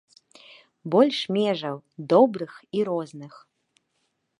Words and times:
Больш 0.95 1.17
межаў 1.37 1.77
добрых 2.15 2.51
і 2.79 2.87
розных! 2.93 3.33